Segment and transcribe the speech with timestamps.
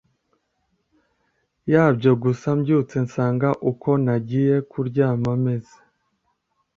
[1.71, 5.77] yabyo gusa mbyutse nsanga uko nagiye kuryama meze